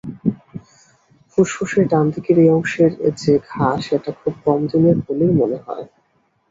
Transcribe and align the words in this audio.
ফুসফুসের 1.31 1.85
ডানদিকের 1.87 2.37
এই 2.39 2.49
অংশের 2.49 2.91
যে 3.21 3.33
ঘা 3.49 3.67
সেটা 3.81 4.11
খুব 4.19 4.33
কম 4.45 4.59
দিনের 4.71 4.97
বলেই 5.05 5.31
মনে 5.39 5.57
হয়। 5.65 5.85